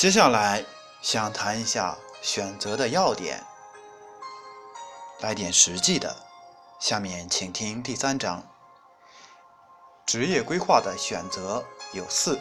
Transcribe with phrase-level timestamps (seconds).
[0.00, 0.64] 接下来
[1.02, 3.44] 想谈一下选择的要点，
[5.20, 6.16] 来点实际的。
[6.78, 8.42] 下面请听第三章。
[10.06, 12.40] 职业规划的选择有四，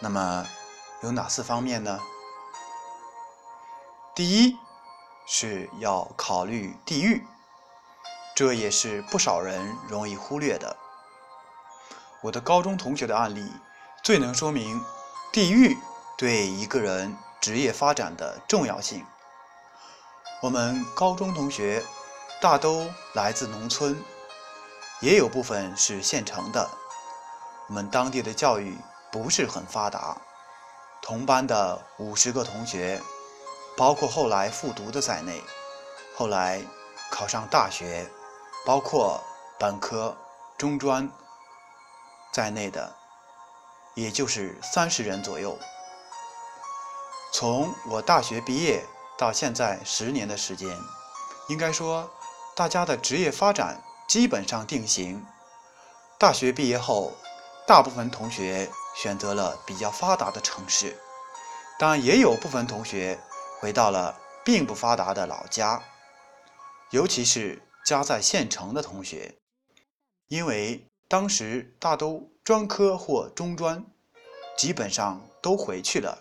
[0.00, 0.44] 那么
[1.04, 2.00] 有哪四方面呢？
[4.16, 4.56] 第一
[5.28, 7.24] 是要考虑地域，
[8.34, 10.76] 这也是不少人容易忽略的。
[12.20, 13.48] 我的高中同学的案例
[14.02, 14.84] 最能说明。
[15.32, 15.78] 地域
[16.18, 19.06] 对一个人职业发展的重要性。
[20.42, 21.82] 我们高中同学
[22.42, 23.98] 大都来自农村，
[25.00, 26.68] 也有部分是县城的。
[27.66, 28.76] 我们当地的教育
[29.10, 30.18] 不是很发达，
[31.00, 33.00] 同班的五十个同学，
[33.74, 35.42] 包括后来复读的在内，
[36.14, 36.62] 后来
[37.10, 38.06] 考上大学，
[38.66, 39.18] 包括
[39.58, 40.14] 本科、
[40.58, 41.10] 中专
[42.30, 43.01] 在内的。
[43.94, 45.58] 也就是三十人左右。
[47.32, 48.84] 从我大学毕业
[49.18, 50.68] 到现在十年的时间，
[51.48, 52.10] 应该说，
[52.54, 55.24] 大家的职业发展基本上定型。
[56.18, 57.12] 大学毕业后，
[57.66, 60.98] 大部分同学选择了比较发达的城市，
[61.78, 63.18] 但也有部分同学
[63.60, 65.82] 回到了并不发达的老家，
[66.90, 69.36] 尤其是家在县城的同学，
[70.28, 70.88] 因为。
[71.08, 73.84] 当时大都专科或中专，
[74.58, 76.18] 基本上都回去了，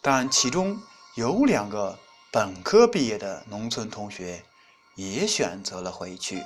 [0.00, 0.80] 但其中
[1.14, 1.98] 有两个
[2.32, 4.42] 本科毕业的农村同学
[4.96, 6.42] 也选择了回去。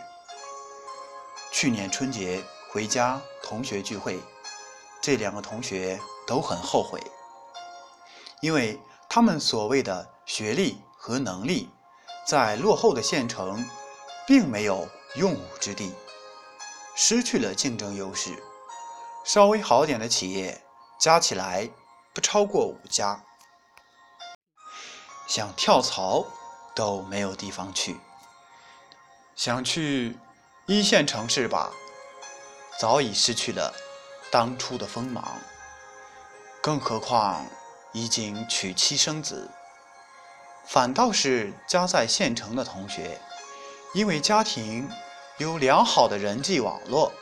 [1.53, 4.19] 去年春节回家同学聚会，
[5.01, 7.01] 这两个同学都很后悔，
[8.41, 11.71] 因为他们所谓的学历和能力，
[12.27, 13.65] 在落后的县城
[14.27, 15.93] 并没有用武之地。
[16.97, 18.41] 失去了竞争优势，
[19.25, 20.63] 稍微好点的企业
[21.01, 21.71] 加起来
[22.13, 23.25] 不超过五家，
[25.27, 26.27] 想跳槽
[26.77, 27.99] 都没有地方去。
[29.35, 30.19] 想去
[30.67, 31.73] 一线城市吧，
[32.79, 33.75] 早已失去了
[34.31, 35.39] 当初的锋芒。
[36.63, 37.47] 更何况
[37.93, 39.51] 已经娶妻生子，
[40.67, 43.19] 反倒是家在县城的同学，
[43.95, 44.89] 因为家庭。
[45.39, 47.13] 有良好的人际网络，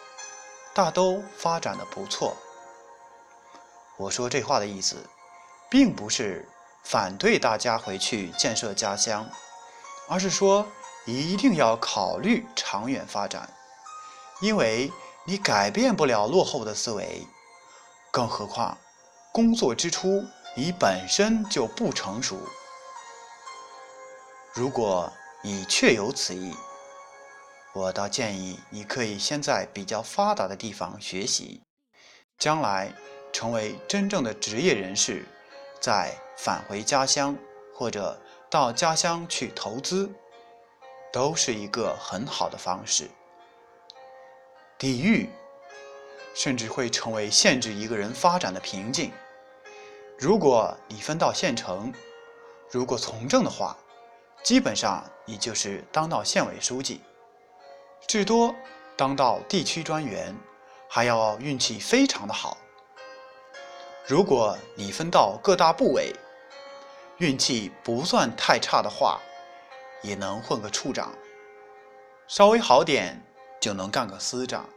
[0.74, 2.36] 大都发展的不错。
[3.98, 4.96] 我说这话的意思，
[5.70, 6.48] 并不是
[6.82, 9.28] 反对大家回去建设家乡，
[10.08, 10.66] 而是说
[11.04, 13.48] 一定要考虑长远发展，
[14.40, 14.90] 因为
[15.24, 17.26] 你改变不了落后的思维，
[18.10, 18.76] 更何况
[19.30, 20.24] 工作之初
[20.56, 22.38] 你本身就不成熟。
[24.52, 25.12] 如果
[25.42, 26.54] 你确有此意，
[27.74, 31.62] 我倒建议你可以先在比较发达的地方学习，
[32.38, 32.92] 将来
[33.32, 35.24] 成为真正的职业人士，
[35.80, 37.34] 再返回家乡
[37.74, 40.10] 或者到家乡去投资，
[41.10, 43.08] 都是一个很好的方式。
[44.78, 45.30] 地域
[46.34, 49.10] 甚至会成为限制一个人发展的瓶颈。
[50.18, 51.90] 如果你分到县城，
[52.70, 53.74] 如果从政的话，
[54.42, 57.00] 基本上你就是当到县委书记。
[58.06, 58.54] 至多
[58.96, 60.34] 当到地区专员，
[60.88, 62.58] 还要运气非常的好。
[64.06, 66.14] 如果你分到各大部委，
[67.18, 69.20] 运气不算太差的话，
[70.02, 71.14] 也能混个处长，
[72.26, 73.22] 稍微好点
[73.60, 74.68] 就能干个司长，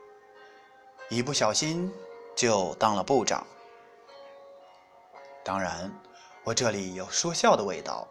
[1.09, 1.91] 一不小心
[2.35, 3.45] 就当了部长。
[5.43, 5.91] 当然，
[6.43, 8.07] 我这里有说笑的味道，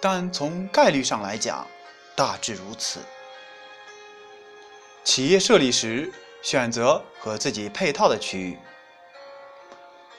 [0.00, 1.66] 但从概率上来讲，
[2.14, 3.00] 大致如此。
[5.06, 6.12] 企业设立时，
[6.42, 8.58] 选择和自己配套的区域。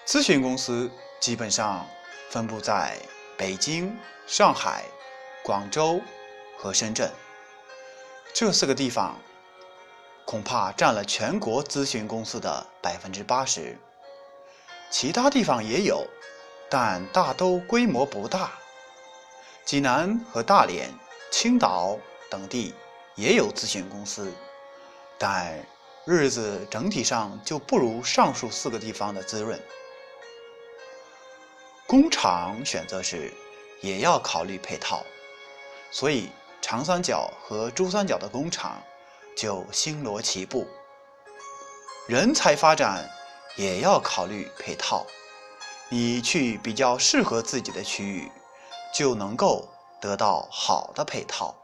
[0.06, 0.90] 咨询公司
[1.20, 1.86] 基本上
[2.30, 2.98] 分布在
[3.38, 3.94] 北京、
[4.26, 4.86] 上海、
[5.44, 6.00] 广州
[6.58, 7.12] 和深圳
[8.34, 9.20] 这四个地方，
[10.24, 13.78] 恐怕占了全国咨询公司的百分之八十。
[14.90, 16.08] 其他地方也有，
[16.70, 18.52] 但大都规模不大。
[19.66, 20.90] 济南和大连、
[21.30, 22.00] 青岛
[22.30, 22.74] 等地
[23.16, 24.32] 也有咨询公司。
[25.18, 25.58] 但
[26.06, 29.60] 日子整体上就不如上述四个地方的滋润。
[31.86, 33.34] 工厂选择时
[33.82, 35.04] 也要考虑配套，
[35.92, 36.30] 所以
[36.62, 38.82] 长三角和珠三角的工厂
[39.36, 40.68] 就星罗棋布。
[42.08, 43.10] 人才发展
[43.56, 45.06] 也要考虑配套，
[45.90, 48.32] 你去比较适合自己的区域，
[48.94, 49.68] 就能够
[50.00, 51.56] 得到好的配套，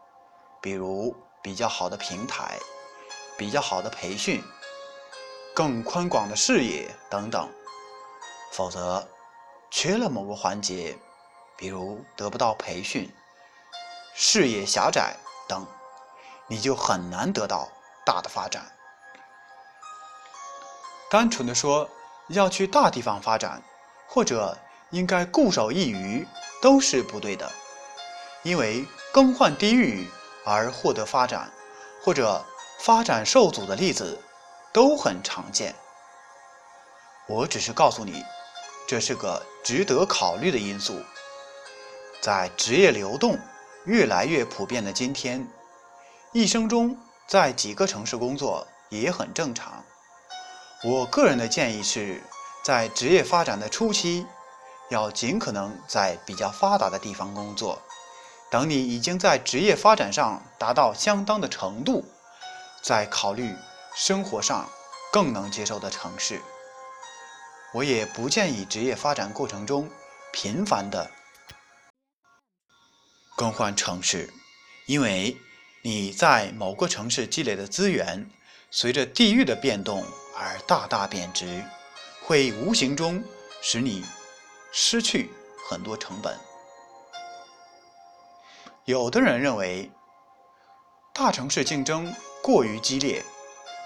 [0.61, 2.57] 比如比较好的平台。
[3.37, 4.43] 比较好的培训、
[5.53, 7.49] 更宽广的视野等等，
[8.51, 9.07] 否则
[9.71, 10.97] 缺了某个环节，
[11.57, 13.11] 比如得不到培训、
[14.13, 15.15] 视野狭窄
[15.47, 15.65] 等，
[16.47, 17.69] 你就很难得到
[18.05, 18.71] 大的发展。
[21.09, 21.89] 单纯的说
[22.29, 23.61] 要去大地方发展，
[24.07, 24.57] 或者
[24.91, 26.27] 应该固守一隅，
[26.61, 27.51] 都是不对的。
[28.43, 30.09] 因为更换地域
[30.43, 31.51] 而获得发展，
[32.03, 32.43] 或者
[32.83, 34.19] 发展受阻的例子
[34.73, 35.73] 都很常见。
[37.29, 38.21] 我只是告诉你，
[38.85, 41.01] 这是个值得考虑的因素。
[42.21, 43.39] 在职业流动
[43.85, 45.47] 越来越普遍的今天，
[46.33, 49.81] 一生中在几个城市工作也很正常。
[50.83, 52.21] 我个人的建议是，
[52.65, 54.27] 在职业发展的初期，
[54.89, 57.81] 要尽可能在比较发达的地方工作。
[58.51, 62.03] 等你已经在职业发展上达到相当的程度，
[62.83, 63.55] 在考虑
[63.95, 64.69] 生活上
[65.11, 66.41] 更能接受的城市。
[67.73, 69.89] 我也不建议职业发展过程中
[70.31, 71.09] 频繁的
[73.35, 74.31] 更换城市，
[74.85, 75.35] 因为
[75.81, 78.29] 你在某个城市积累的资源，
[78.69, 80.05] 随着地域的变动。
[80.35, 81.63] 而大大贬值，
[82.23, 83.23] 会无形中
[83.61, 84.03] 使你
[84.71, 85.29] 失去
[85.69, 86.35] 很多成本。
[88.85, 89.91] 有的人认为，
[91.13, 92.11] 大城市竞争
[92.43, 93.23] 过于激烈，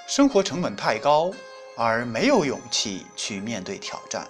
[0.08, 1.32] 生活成本太高，
[1.78, 4.28] 而没有勇气去面对挑战。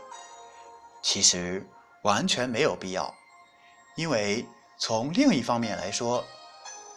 [1.01, 1.65] 其实
[2.03, 3.12] 完全没有必要，
[3.95, 4.45] 因为
[4.77, 6.25] 从另一方面来说，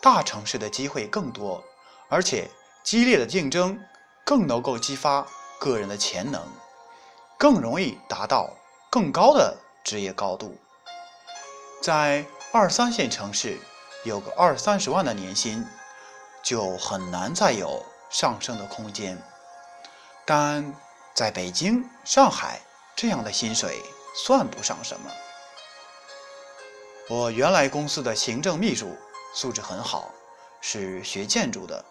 [0.03, 1.63] 大城市的机会更多，
[2.09, 2.51] 而且
[2.83, 3.81] 激烈的竞争。
[4.23, 5.27] 更能够激发
[5.59, 6.41] 个人的潜能，
[7.37, 8.49] 更容易达到
[8.89, 10.57] 更高的职业高度。
[11.83, 13.59] 在二三线城市，
[14.05, 15.67] 有个二三十万的年薪，
[16.43, 19.21] 就很难再有上升的空间。
[20.25, 20.75] 但
[21.15, 22.61] 在北京、上海
[22.97, 23.83] 这样的薪水
[24.15, 25.11] 算不上什么。
[27.09, 28.97] 我原来公司的行政秘书
[29.35, 30.11] 素质很好，
[30.61, 31.85] 是学建筑的，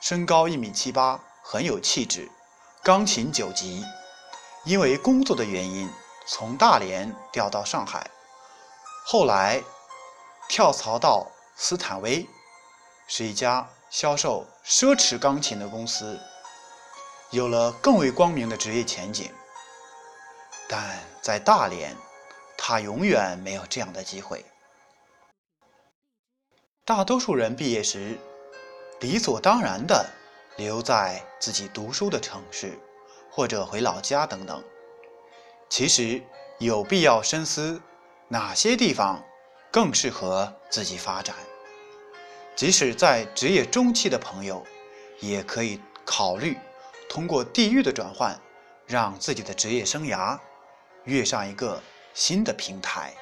[0.00, 1.20] 身高一米七八。
[1.42, 2.30] 很有气质，
[2.82, 3.82] 钢琴九级，
[4.64, 5.90] 因为工作的原因
[6.26, 8.08] 从大连调到上海，
[9.06, 9.60] 后来
[10.48, 11.26] 跳槽到
[11.56, 12.28] 斯坦威，
[13.08, 16.18] 是一家销售奢侈钢琴的公司，
[17.30, 19.30] 有了更为光明的职业前景。
[20.68, 21.96] 但在大连，
[22.56, 24.44] 他永远没有这样的机会。
[26.84, 28.18] 大多数人毕业时，
[29.00, 30.08] 理所当然的。
[30.56, 32.78] 留在自己读书的城市，
[33.30, 34.62] 或者回老家等等。
[35.70, 36.22] 其实
[36.58, 37.80] 有必要深思
[38.28, 39.24] 哪些地方
[39.70, 41.34] 更适合自己发展。
[42.60, 44.62] 即使在职业中期的朋友，
[45.20, 46.58] 也可以考虑
[47.08, 48.38] 通过地域的转换，
[48.86, 50.38] 让自己的职业生涯
[51.04, 53.14] 跃上一个新的平台。